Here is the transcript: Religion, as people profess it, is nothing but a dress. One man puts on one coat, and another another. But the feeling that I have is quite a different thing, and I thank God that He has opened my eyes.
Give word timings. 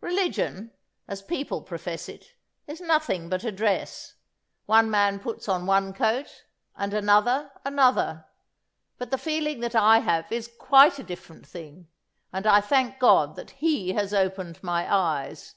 Religion, 0.00 0.72
as 1.06 1.20
people 1.20 1.60
profess 1.60 2.08
it, 2.08 2.32
is 2.66 2.80
nothing 2.80 3.28
but 3.28 3.44
a 3.44 3.52
dress. 3.52 4.14
One 4.64 4.90
man 4.90 5.18
puts 5.20 5.50
on 5.50 5.66
one 5.66 5.92
coat, 5.92 6.46
and 6.76 6.94
another 6.94 7.52
another. 7.62 8.24
But 8.96 9.10
the 9.10 9.18
feeling 9.18 9.60
that 9.60 9.74
I 9.74 9.98
have 9.98 10.32
is 10.32 10.50
quite 10.58 10.98
a 10.98 11.02
different 11.04 11.46
thing, 11.46 11.88
and 12.32 12.46
I 12.46 12.62
thank 12.62 12.98
God 12.98 13.36
that 13.36 13.50
He 13.50 13.90
has 13.90 14.14
opened 14.14 14.62
my 14.62 14.90
eyes. 14.90 15.56